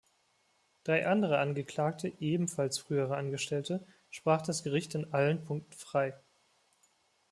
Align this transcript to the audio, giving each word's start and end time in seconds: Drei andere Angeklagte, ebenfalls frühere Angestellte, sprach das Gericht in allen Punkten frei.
Drei 0.83 1.05
andere 1.05 1.37
Angeklagte, 1.37 2.11
ebenfalls 2.19 2.79
frühere 2.79 3.15
Angestellte, 3.17 3.85
sprach 4.09 4.41
das 4.41 4.63
Gericht 4.63 4.95
in 4.95 5.13
allen 5.13 5.45
Punkten 5.45 5.73
frei. 5.73 6.17